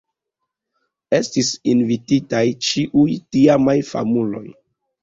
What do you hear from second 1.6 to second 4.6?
invititaj ĉiuj tiamaj famuloj.